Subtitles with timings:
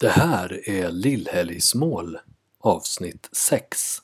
[0.00, 2.18] Det här är Lillhelgsmål
[2.60, 3.98] avsnitt 6.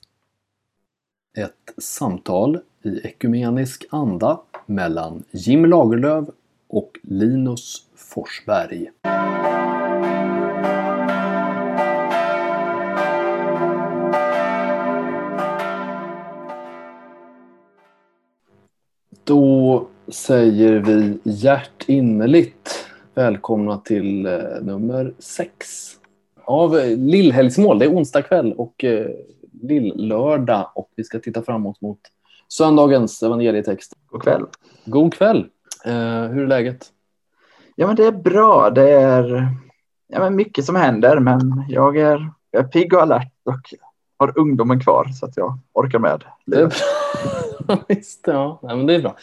[1.39, 6.29] Ett samtal i ekumenisk anda mellan Jim Lagerlöf
[6.69, 8.91] och Linus Forsberg.
[19.25, 22.80] Då säger vi hjärtinnerligt
[23.15, 24.33] välkomna till eh,
[24.63, 25.97] nummer 6
[26.45, 27.79] av eh, Lillhelgsmål.
[27.79, 29.07] Det är onsdag kväll och eh,
[29.63, 32.01] lill-lördag och vi ska titta framåt mot
[32.49, 33.93] söndagens evangelietext.
[34.07, 34.47] God kväll.
[34.85, 35.47] God kväll!
[36.31, 36.87] Hur är läget?
[37.77, 38.71] Ja, men det är bra.
[38.71, 39.49] Det är
[40.09, 43.75] ja, men mycket som händer, men jag är, jag är pigg och alert och
[44.17, 46.25] har ungdomen kvar så att jag orkar med.
[46.47, 47.85] Det är bra.
[47.89, 48.61] Visst, ja.
[48.63, 49.17] Nej, men det är bra.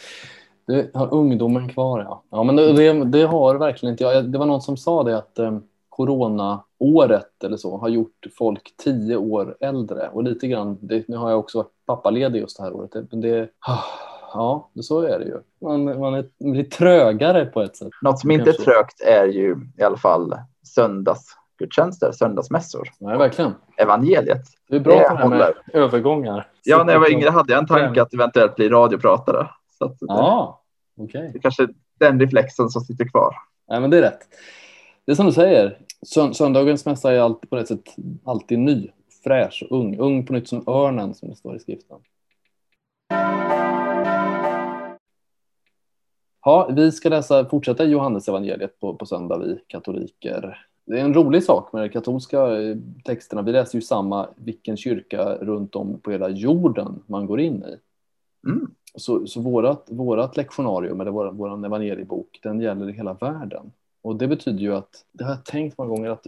[0.67, 2.23] Du har ungdomen kvar, ja.
[2.29, 4.25] ja men det, det, det har verkligen inte jag.
[4.25, 5.57] Det var någon som sa det att eh,
[5.89, 10.09] coronaåret eller så har gjort folk tio år äldre.
[10.13, 12.91] Och lite grann, det, nu har jag också varit pappaledig just det här året.
[12.91, 13.49] Det, det,
[14.33, 15.37] ja, så är det ju.
[15.61, 17.89] Man, man, är, man blir trögare på ett sätt.
[18.01, 22.89] Något som inte är trögt är ju i alla fall söndagsgudstjänster, söndagsmässor.
[22.99, 23.53] Nej, verkligen.
[23.77, 24.45] Evangeliet.
[24.69, 26.47] Du är bra på det här med övergångar.
[26.63, 29.47] Ja, när jag var yngre hade jag en tanke att eventuellt bli radiopratare.
[29.77, 30.61] Så att Ja,
[30.97, 31.29] okej.
[31.33, 31.67] det är kanske
[31.99, 33.35] den reflexen som sitter kvar.
[33.69, 34.19] Nej, men det är rätt.
[35.05, 38.91] Det är som du säger, Sön- söndagens mässa är alltid, på ett sätt alltid ny,
[39.23, 39.97] fräsch och ung.
[39.97, 41.97] Ung på nytt som örnen som det står i skriften.
[46.45, 50.67] Ja, vi ska läsa, fortsätta i Johannes evangeliet på, på söndag, vi katoliker.
[50.85, 53.41] Det är en rolig sak med de katolska eh, texterna.
[53.41, 57.77] Vi läser ju samma vilken kyrka runt om på hela jorden man går in i.
[58.47, 58.71] Mm.
[58.97, 63.71] Så, så vårat, vårat lektionarium, eller vår, vår evangeliebok, den gäller i hela världen.
[64.01, 66.27] Och det betyder ju att, det har jag tänkt många gånger, att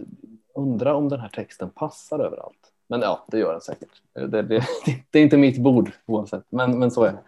[0.54, 2.72] undra om den här texten passar överallt.
[2.88, 3.88] Men ja, det gör den säkert.
[4.12, 4.64] Det, det,
[5.10, 7.18] det är inte mitt bord oavsett, men, men så är det.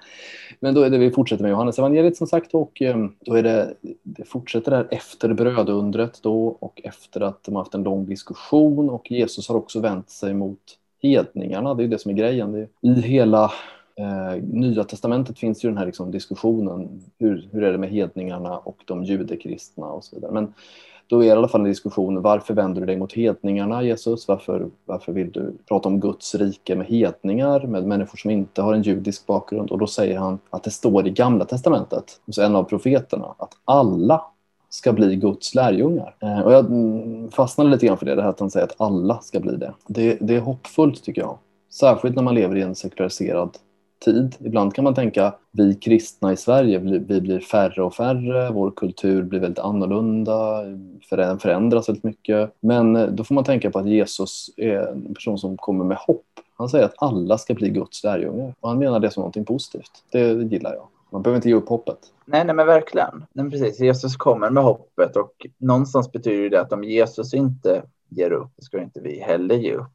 [0.61, 3.43] Men då är det vi fortsätter med Johannes evangeliet som sagt och eh, då är
[3.43, 8.07] det, det fortsätter där efter brödundret då och efter att de har haft en lång
[8.07, 10.59] diskussion och Jesus har också vänt sig mot
[11.03, 11.75] hedningarna.
[11.75, 12.53] Det är det som är grejen.
[12.53, 13.53] Det, I hela
[13.97, 17.03] eh, Nya testamentet finns ju den här liksom, diskussionen.
[17.19, 20.33] Hur, hur är det med hedningarna och de judekristna och så vidare.
[20.33, 20.55] Men
[21.07, 22.23] då är det i alla fall en diskussion.
[22.23, 24.29] Varför vänder du dig mot hedningarna, Jesus?
[24.29, 28.75] Varför, varför vill du prata om Guds rike med hedningar, med människor som inte har
[28.75, 29.71] en judisk bakgrund?
[29.71, 33.53] Och då säger han att det står i Gamla testamentet, hos en av profeterna, att
[33.65, 34.23] alla
[34.69, 36.15] ska bli Guds lärjungar.
[36.21, 38.81] Eh, och jag mm, fastnade lite grann för det, det här att han säger att
[38.81, 39.75] alla ska bli det.
[39.87, 41.39] Det, det är hoppfullt tycker jag.
[41.71, 43.51] Särskilt när man lever i en sekulariserad
[44.05, 44.37] tid.
[44.41, 49.23] Ibland kan man tänka vi kristna i Sverige, vi blir färre och färre, vår kultur
[49.23, 50.63] blir väldigt annorlunda,
[51.41, 52.51] förändras väldigt mycket.
[52.61, 55.97] Men eh, då får man tänka på att Jesus är en person som kommer med
[55.97, 56.25] hopp.
[56.57, 60.05] Han säger att alla ska bli Guds lärjungar och han menar det som någonting positivt.
[60.13, 60.89] Det gillar jag.
[61.11, 61.99] Man behöver inte ge upp hoppet.
[62.25, 63.19] Nej, nej men verkligen.
[63.33, 63.81] Nej, men precis.
[63.81, 68.65] Jesus kommer med hoppet och någonstans betyder det att om Jesus inte ger upp, så
[68.65, 69.93] ska inte vi heller ge upp.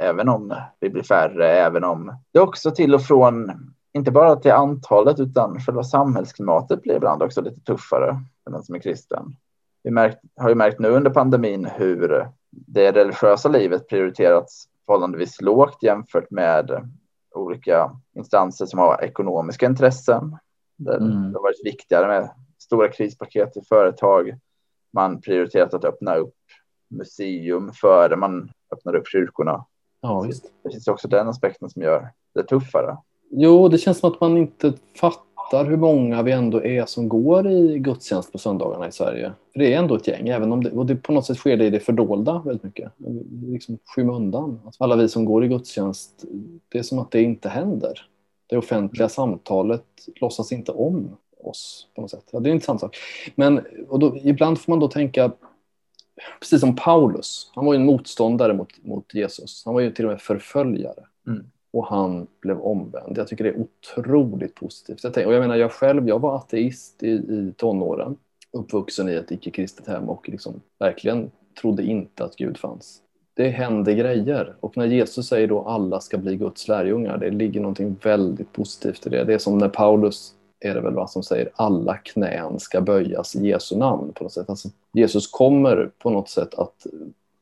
[0.00, 3.52] Även om vi blir färre, även om det också till och från,
[3.92, 8.74] inte bara till antalet, utan själva samhällsklimatet blir ibland också lite tuffare för den som
[8.74, 9.36] är kristen.
[9.82, 15.82] Vi märkt, har ju märkt nu under pandemin hur det religiösa livet prioriterats förhållandevis lågt
[15.82, 16.90] jämfört med
[17.34, 20.36] olika instanser som har ekonomiska intressen.
[20.76, 21.32] Där Mm.
[21.32, 24.38] Det har varit viktigare med stora krispaket till företag.
[24.92, 26.34] Man prioriterat att öppna upp
[26.90, 29.64] museum före man öppnar upp kyrkorna.
[30.00, 30.52] Ja, visst.
[30.62, 32.96] Det finns också den aspekten som gör det tuffare.
[33.30, 37.50] Jo, det känns som att man inte fattar hur många vi ändå är som går
[37.50, 39.32] i gudstjänst på söndagarna i Sverige.
[39.52, 41.56] För det är ändå ett gäng, även om det, och det på något sätt sker
[41.56, 42.92] det i det fördolda väldigt mycket.
[43.46, 44.60] Liksom skymundan.
[44.64, 46.24] Alltså alla vi som går i gudstjänst,
[46.68, 48.06] det är som att det inte händer.
[48.46, 49.84] Det offentliga samtalet
[50.20, 52.24] låtsas inte om oss på något sätt.
[52.30, 52.96] Ja, det är en intressant sak.
[53.34, 55.30] Men och då, ibland får man då tänka,
[56.40, 59.62] precis som Paulus, han var ju en motståndare mot, mot Jesus.
[59.64, 61.44] Han var ju till och med förföljare Mm.
[61.72, 63.18] och han blev omvänd.
[63.18, 65.04] Jag tycker det är otroligt positivt.
[65.04, 68.16] Jag, tänker, och jag menar, jag själv, jag var ateist i, i tonåren,
[68.52, 71.30] uppvuxen i ett icke-kristet hem och liksom verkligen
[71.60, 73.02] trodde inte att Gud fanns.
[73.34, 77.60] Det händer grejer och när Jesus säger då alla ska bli Guds lärjungar, det ligger
[77.60, 79.24] någonting väldigt positivt i det.
[79.24, 83.36] Det är som när Paulus är det väl vad som säger alla knän ska böjas
[83.36, 84.50] i Jesu namn på något sätt.
[84.50, 86.86] Alltså, Jesus kommer på något sätt att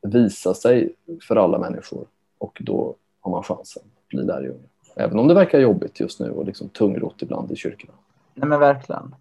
[0.02, 0.94] visa sig
[1.28, 2.04] för alla människor
[2.38, 4.68] och då har man chansen att bli lärjunge.
[4.94, 7.92] Även om det verkar jobbigt just nu och liksom tungrott ibland i kyrkorna.
[8.34, 9.14] Nej, men verkligen.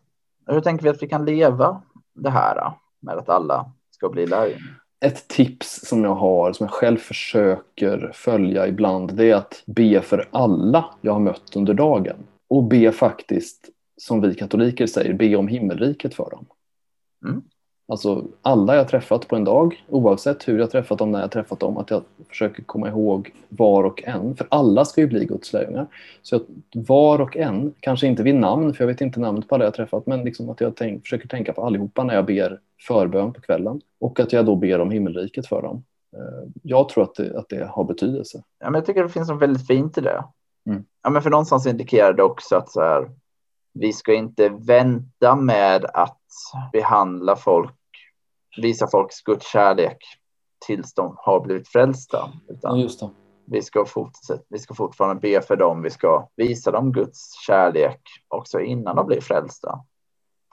[0.45, 1.81] Hur tänker vi att vi kan leva
[2.13, 4.81] det här med att alla ska bli lärjungar?
[4.99, 10.01] ett tips som jag har, som jag själv försöker följa ibland, det är att be
[10.01, 12.15] för alla jag har mött under dagen.
[12.49, 16.45] Och be faktiskt, som vi katoliker säger, be om himmelriket för dem.
[17.25, 17.41] Mm.
[17.89, 21.59] Alltså alla jag träffat på en dag, oavsett hur jag träffat dem, när jag träffat
[21.59, 24.35] dem, att jag försöker komma ihåg var och en.
[24.35, 25.87] För alla ska ju bli Guds lärjungar.
[26.21, 26.41] Så att
[26.73, 29.73] var och en, kanske inte vid namn, för jag vet inte namnet på alla jag
[29.73, 33.41] träffat, men liksom att jag tänk, försöker tänka på allihopa när jag ber förbön på
[33.41, 33.81] kvällen.
[33.99, 35.83] Och att jag då ber om himmelriket för dem.
[36.17, 38.43] Eh, jag tror att det, att det har betydelse.
[38.59, 40.23] Ja, men jag tycker det finns något väldigt fint i det.
[40.69, 40.83] Mm.
[41.03, 43.09] Ja, men för någonstans indikerar det också att så här,
[43.79, 46.21] vi ska inte vänta med att
[46.71, 47.73] behandla folk,
[48.61, 49.97] visa folks Guds kärlek
[50.65, 52.29] tills de har blivit frälsta.
[52.47, 53.09] Utan Ja, just det.
[53.45, 58.01] vi, ska fortsätta, vi ska fortfarande be för dem, vi ska visa dem Guds kärlek
[58.27, 59.79] också innan de blir frälsta.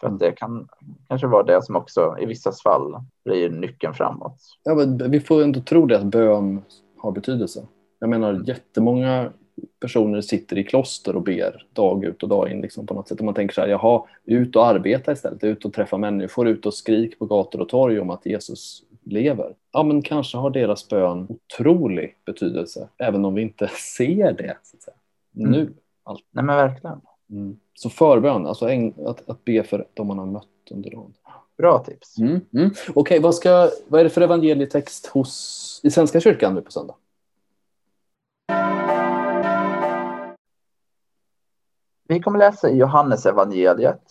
[0.00, 0.68] För att det kan
[1.08, 4.36] kanske vara det som också i vissa fall blir nyckeln framåt.
[4.62, 6.62] Ja, men vi får ändå tro det att bön
[6.98, 7.66] har betydelse.
[7.98, 9.32] Jag menar jättemånga
[9.80, 13.18] personer sitter i kloster och ber dag ut och dag in liksom, på något sätt.
[13.18, 16.66] Och man tänker så här, jaha, ut och arbeta istället, ut och träffa människor, ut
[16.66, 19.54] och skrik på gator och torg om att Jesus lever.
[19.72, 24.56] Ja, men kanske har deras bön otrolig betydelse, även om vi inte ser det.
[25.36, 25.50] Mm.
[25.52, 25.72] nu.
[26.06, 27.00] Nej men verkligen.
[27.30, 27.56] Mm.
[27.74, 28.66] Så förbön, alltså
[29.06, 31.14] att, att be för de man har mött under dagen.
[31.58, 32.18] Bra tips.
[32.18, 32.40] Mm.
[32.52, 32.70] Mm.
[32.94, 36.94] Okej, vad, ska, vad är det för evangelietext hos, i Svenska kyrkan nu på söndag?
[42.08, 44.02] Vi kommer läsa i Johannes evangeliet.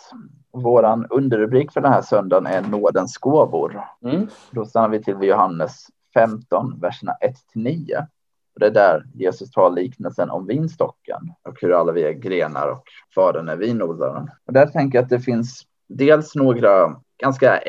[0.51, 3.83] Våran underrubrik för den här söndagen är nådens gåvor.
[4.05, 4.27] Mm.
[4.51, 7.15] Då stannar vi till vid Johannes 15, verserna
[7.55, 8.07] 1-9.
[8.53, 12.67] Och Det är där Jesus tar liknelsen om vinstocken och hur alla vi är grenar
[12.67, 12.83] och
[13.15, 14.29] fadern är vinodlaren.
[14.45, 17.59] Och där tänker jag att det finns dels några ganska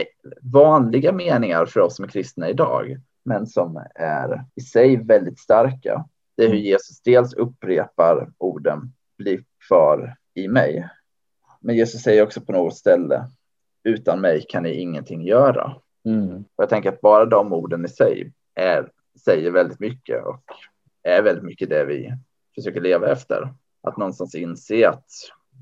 [0.43, 6.05] vanliga meningar för oss som är kristna idag, men som är i sig väldigt starka.
[6.37, 10.88] Det är hur Jesus dels upprepar orden bli kvar i mig.
[11.61, 13.26] Men Jesus säger också på något ställe
[13.84, 15.76] utan mig kan ni ingenting göra.
[16.05, 16.37] Mm.
[16.37, 18.90] Och jag tänker att bara de orden i sig är,
[19.25, 20.43] säger väldigt mycket och
[21.02, 22.12] är väldigt mycket det vi
[22.55, 23.55] försöker leva efter.
[23.82, 25.06] Att någonstans inse att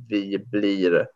[0.09, 1.07] vi blir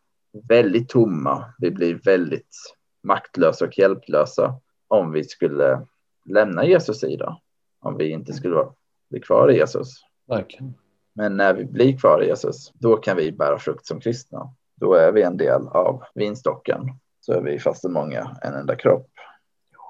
[0.47, 1.53] väldigt tomma.
[1.57, 2.55] Vi blir väldigt
[3.03, 5.85] maktlösa och hjälplösa om vi skulle
[6.25, 7.37] lämna Jesus sida.
[7.79, 8.73] Om vi inte skulle vara-
[9.21, 9.93] kvar i Jesus.
[10.27, 10.73] Verkligen.
[11.17, 14.53] Men när vi blir kvar i Jesus, då kan vi bära frukt som kristna.
[14.75, 16.79] Då är vi en del av vinstocken.
[17.21, 19.09] Så är vi fastän många en enda kropp.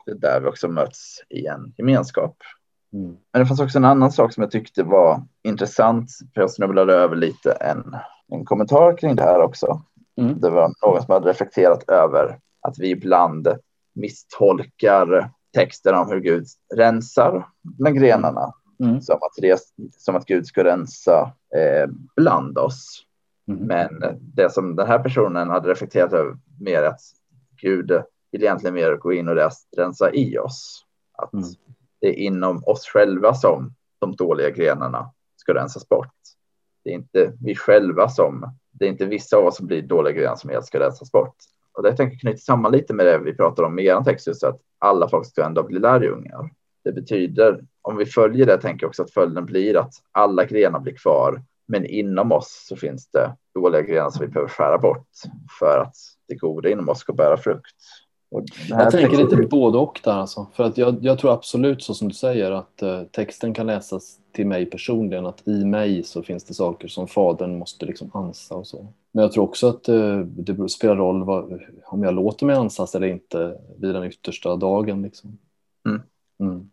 [0.05, 2.37] Det är där vi också möts i en gemenskap.
[2.93, 3.17] Mm.
[3.33, 6.11] Men det fanns också en annan sak som jag tyckte var intressant.
[6.33, 7.95] För jag snubblade över lite en,
[8.31, 9.81] en kommentar kring det här också.
[10.17, 10.39] Mm.
[10.39, 13.47] Det var någon som hade reflekterat över att vi ibland
[13.95, 16.45] misstolkar texten om hur Gud
[16.75, 17.47] rensar
[17.79, 18.53] med grenarna.
[18.79, 19.01] Mm.
[19.01, 23.03] Som, att res, som att Gud ska rensa eh, bland oss.
[23.47, 23.67] Mm.
[23.67, 27.01] Men det som den här personen hade reflekterat över mer är att
[27.61, 27.91] Gud
[28.31, 29.35] vill egentligen mer gå in och
[29.77, 30.85] rensa i oss.
[31.17, 31.45] Att Mm.
[32.01, 36.13] det är inom oss själva som de dåliga grenarna ska rensas bort.
[36.83, 40.13] Det är inte vi själva som, det är inte vissa av oss som blir dåliga
[40.13, 41.35] grenar som helt ska rensas bort.
[41.73, 44.27] Och det tänker jag knyta samman lite med det vi pratar om i er text,
[44.27, 46.49] just att alla folk ska ändå bli lärjungar.
[46.87, 50.79] Det betyder, om vi följer det, tänker jag också att följden blir att alla grenar
[50.79, 55.07] blir kvar, men inom oss så finns det dåliga grenar som vi behöver skära bort
[55.59, 55.95] för att
[56.27, 57.75] det goda inom oss ska bära frukt.
[58.69, 60.47] Jag tänker lite både och där alltså.
[60.53, 64.17] För att jag, jag tror absolut så som du säger att eh, texten kan läsas
[64.31, 65.25] till mig personligen.
[65.25, 68.87] Att i mig så finns det saker som fadern måste liksom ansa och så.
[69.11, 72.95] Men jag tror också att eh, det spelar roll vad, om jag låter mig ansas
[72.95, 75.01] eller inte vid den yttersta dagen.
[75.01, 75.37] Liksom.
[75.85, 76.01] Mm.
[76.39, 76.69] Mm.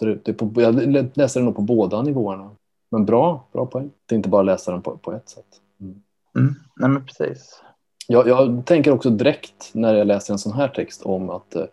[0.00, 0.74] Så det, på, jag
[1.16, 2.50] läser den nog på båda nivåerna.
[2.90, 3.90] Men bra, bra poäng.
[4.06, 5.46] Det är inte bara läsa den på, på ett sätt.
[5.80, 6.02] Mm.
[6.36, 7.62] Mm, nej men precis.
[8.06, 11.64] Jag, jag tänker också direkt när jag läser en sån här text om att eh,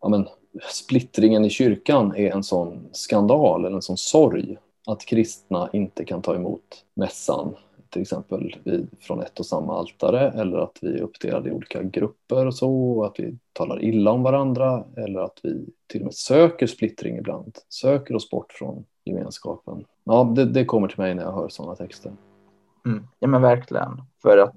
[0.00, 0.28] ja, men,
[0.72, 4.56] splittringen i kyrkan är en sån skandal eller en sån sorg.
[4.86, 7.54] Att kristna inte kan ta emot mässan
[7.92, 11.82] till exempel vid, från ett och samma altare eller att vi är uppdelade i olika
[11.82, 16.04] grupper och så, och att vi talar illa om varandra eller att vi till och
[16.04, 19.84] med söker splittring ibland, söker oss bort från gemenskapen.
[20.04, 22.12] Ja, det, det kommer till mig när jag hör sådana texter.
[22.86, 23.06] Mm.
[23.18, 24.02] Ja men verkligen.
[24.22, 24.54] För att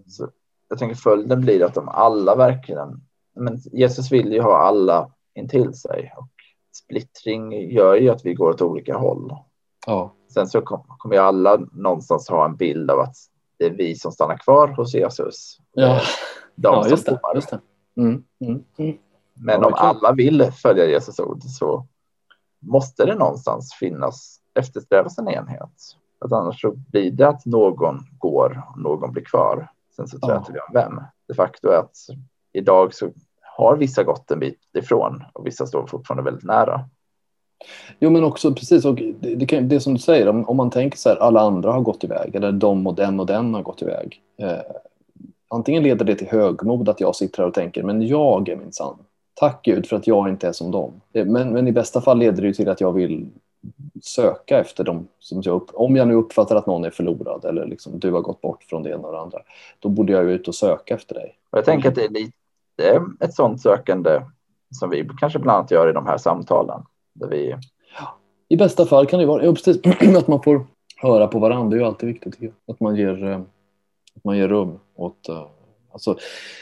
[0.70, 3.02] jag tänker följden blir att de alla verkligen,
[3.36, 6.30] men Jesus vill ju ha alla intill sig och
[6.76, 9.34] splittring gör ju att vi går åt olika håll.
[9.86, 13.16] Ja, Sen så kom- kommer ju alla någonstans ha en bild av att
[13.58, 15.58] det är vi som stannar kvar hos Jesus.
[15.74, 16.00] ja.
[16.58, 17.20] De ja just det.
[17.36, 17.60] Just det.
[17.98, 18.98] Mm, mm, mm.
[19.34, 21.88] Men Ja, om alla vill följa Jesus ord så
[22.60, 25.70] måste det någonstans finnas eftersträvas en enhet.
[26.20, 29.72] Att annars så blir det att någon går och någon blir kvar.
[29.96, 30.28] Sen så Ja.
[30.28, 31.02] träter vi om vem.
[31.28, 31.96] Det faktum är att
[32.54, 33.10] idag så
[33.58, 36.90] har vissa gått en bit ifrån och vissa står fortfarande väldigt nära.
[38.00, 40.70] Jo men också precis, och det, det, kan, det som du säger, om, om man
[40.70, 43.62] tänker så här, alla andra har gått iväg eller de och den och den har
[43.62, 44.22] gått iväg.
[44.38, 44.58] Eh,
[45.48, 48.98] antingen leder det till högmod att jag sitter här och tänker, men jag är minsann.
[49.34, 51.02] Tack Gud för att jag inte är som dem.
[51.14, 53.30] Eh, Men, men i bästa fall leder det ju till att jag vill
[54.04, 55.08] söka efter dem.
[55.20, 58.22] Som jag upp, om jag nu uppfattar att någon är förlorad eller liksom, du har
[58.22, 59.40] gått bort från det ena och det andra,
[59.80, 61.36] då borde jag ju ut och söka efter dig.
[61.52, 62.32] Jag tänker att det är lite
[62.84, 64.22] eh, ett sånt sökande
[64.72, 66.82] som vi kanske bland annat gör i de här samtalen.
[67.16, 67.56] Där vi,
[68.50, 69.78] I bästa fall kan det ju vara ja, precis,
[70.18, 70.66] att man får
[71.02, 71.70] höra på varandra.
[71.70, 72.54] Det är ju alltid viktigt.
[72.68, 73.40] Att man ger, eh,
[74.16, 75.30] att man ger rum åt...
[75.30, 75.48] eh,
[75.96, 76.18] Alltså,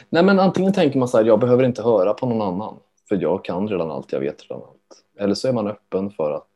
[0.09, 2.75] nej men antingen tänker man så här, jag behöver inte höra på någon annan.
[3.09, 5.03] För jag kan redan allt, jag vet redan allt.
[5.19, 6.47] Eller så är man öppen för att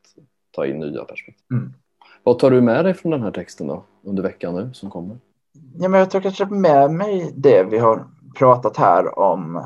[0.51, 1.46] ta in nya perspektiv.
[1.51, 1.74] Mm.
[2.24, 3.84] Vad tar du med dig från den här texten då?
[4.04, 5.18] Under veckan nu som kommer?
[5.80, 8.06] ja, men jag tar kanske med mig det vi har
[8.38, 9.63] pratat här om.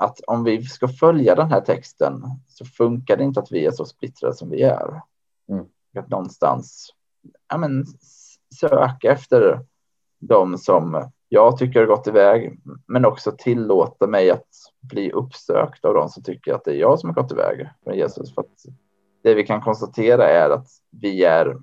[0.00, 3.70] Att om vi ska följa den här texten så funkar det inte att vi är
[3.70, 5.02] så splittrade som vi är.
[5.48, 5.64] Mm.
[5.98, 6.94] Att någonstans
[7.48, 7.84] ja, men,
[8.60, 9.60] söka efter
[10.18, 14.48] de som jag tycker har gått iväg, men också tillåta mig att
[14.80, 17.96] bli uppsökt av de som tycker att det är jag som har gått iväg från
[17.96, 18.34] Jesus.
[18.34, 18.66] För att
[19.22, 21.56] det vi kan konstatera är att vi är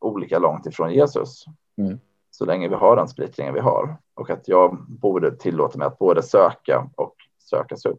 [0.00, 1.44] olika långt ifrån Jesus.
[1.78, 2.00] Mm.
[2.30, 3.96] Så länge vi har den splittringen vi har.
[4.14, 7.14] Och att jag borde tillåta mig att både söka och
[7.44, 7.98] sökas upp.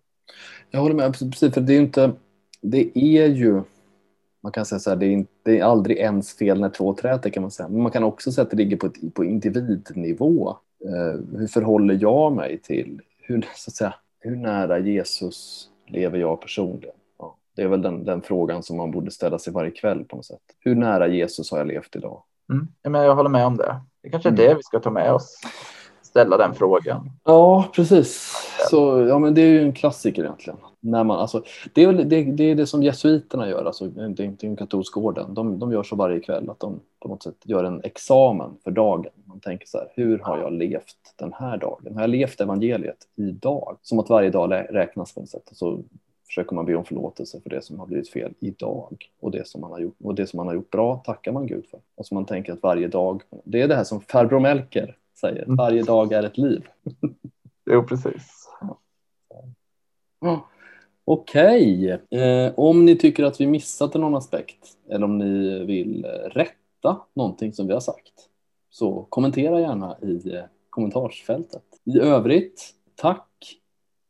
[0.72, 2.12] Jag håller med, precis, för det är ju inte...
[2.62, 3.62] Det är ju...
[4.44, 6.94] Man kan säga så här, det är, inte, det är aldrig ens fel när två
[6.94, 7.70] träter kan man säga.
[7.70, 10.50] Men man kan också säga att det ligger på, ett, på individnivå.
[10.86, 13.02] Eh, hur förhåller jag mig till...
[13.18, 16.96] Hur, så att säga, hur nära Jesus lever jag personligen?
[17.20, 20.16] Ja, det är väl den, den frågan som man borde ställa sig varje kväll på
[20.16, 20.42] något sätt.
[20.60, 22.24] Hur nära Jesus har jag levt idag?
[22.52, 22.68] Mm.
[22.82, 23.82] Ja, men jag håller med om det.
[24.04, 24.46] Det kanske är Mm.
[24.46, 25.42] det vi ska ta med oss.
[26.14, 27.10] Ställa den frågan.
[27.24, 28.34] Ja, precis.
[28.70, 30.60] Så, ja, men det är ju en klassiker egentligen.
[30.80, 31.44] När man, alltså,
[31.74, 34.98] det, är det, det är det som jesuiterna gör, alltså, det är inte en katolsk
[34.98, 35.34] orden.
[35.34, 38.72] De, de gör så varje kväll att de på något sätt gör en examen för
[38.72, 39.12] dagen.
[39.26, 41.94] Man tänker så här, hur har jag levt den här dagen?
[41.94, 43.78] Har jag levt evangeliet idag?
[43.82, 45.50] Som att varje dag räknas på något sätt.
[45.52, 45.80] Så
[46.28, 49.10] försöker man be om förlåtelse för det som har blivit fel idag.
[49.20, 51.48] Och det som man har gjort, och det som man har gjort bra tackar man
[51.48, 51.80] Gud för.
[51.98, 55.56] Alltså man tänker att varje dag, det är det här som farbror Melker säger, Mm.
[55.56, 56.68] varje dag är ett liv.
[57.66, 58.50] Jo, precis.
[61.06, 67.02] Okej, eh, om ni tycker att vi missat någon aspekt eller om ni vill rätta
[67.14, 68.30] någonting som vi har sagt
[68.70, 71.64] så kommentera gärna i eh, kommentarsfältet.
[71.84, 73.60] I övrigt, tack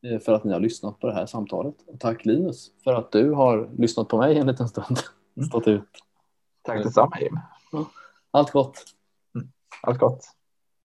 [0.06, 1.76] eh, för att ni har lyssnat på det här samtalet.
[1.88, 4.98] Och tack Linus för att du har lyssnat på mig en liten stund.
[5.48, 5.90] Stått ut.
[6.62, 7.40] Tack detsamma Jim.
[8.32, 8.84] Allt gott!
[9.82, 10.24] Allt gott.